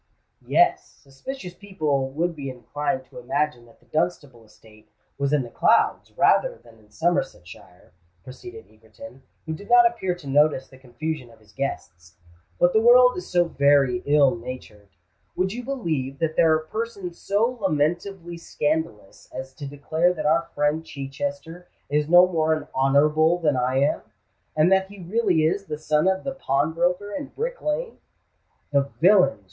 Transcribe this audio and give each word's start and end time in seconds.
"Yes—suspicious 0.47 1.53
people 1.53 2.09
would 2.09 2.35
be 2.35 2.49
inclined 2.49 3.05
to 3.05 3.19
imagine 3.19 3.67
that 3.67 3.79
the 3.79 3.85
Dunstable 3.85 4.43
estate 4.43 4.89
was 5.19 5.31
in 5.31 5.43
the 5.43 5.51
clouds 5.51 6.11
rather 6.17 6.57
than 6.57 6.79
in 6.79 6.89
Somersetshire," 6.89 7.93
proceeded 8.23 8.65
Egerton, 8.67 9.21
who 9.45 9.53
did 9.53 9.69
not 9.69 9.85
appear 9.85 10.15
to 10.15 10.25
notice 10.27 10.67
the 10.67 10.79
confusion 10.79 11.29
of 11.29 11.37
his 11.37 11.51
guests. 11.51 12.15
"But 12.57 12.73
the 12.73 12.81
world 12.81 13.15
is 13.15 13.29
so 13.29 13.43
very 13.45 14.01
ill 14.07 14.35
natured! 14.35 14.89
Would 15.35 15.53
you 15.53 15.63
believe 15.63 16.17
that 16.17 16.35
there 16.35 16.51
are 16.51 16.65
persons 16.71 17.19
so 17.19 17.59
lamentably 17.61 18.37
scandalous 18.39 19.29
as 19.31 19.53
to 19.53 19.67
declare 19.67 20.13
that 20.15 20.25
our 20.25 20.49
friend 20.55 20.83
Chichester 20.83 21.67
is 21.91 22.09
no 22.09 22.25
more 22.27 22.55
an 22.55 22.67
Honourable 22.73 23.37
than 23.37 23.55
I 23.55 23.75
am, 23.77 24.01
and 24.55 24.71
that 24.71 24.87
he 24.89 25.03
really 25.03 25.45
is 25.45 25.65
the 25.65 25.77
son 25.77 26.07
of 26.07 26.23
the 26.23 26.33
pawnbroker 26.33 27.11
in 27.13 27.27
Brick 27.27 27.61
Lane?" 27.61 27.99
"The 28.71 28.89
villains!" 28.99 29.37